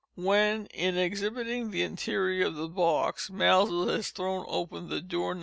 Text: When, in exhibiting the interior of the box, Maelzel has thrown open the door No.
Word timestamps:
When, 0.15 0.65
in 0.73 0.97
exhibiting 0.97 1.69
the 1.69 1.83
interior 1.83 2.47
of 2.47 2.55
the 2.55 2.67
box, 2.67 3.29
Maelzel 3.29 3.87
has 3.89 4.09
thrown 4.09 4.45
open 4.49 4.89
the 4.89 4.99
door 4.99 5.35
No. 5.35 5.39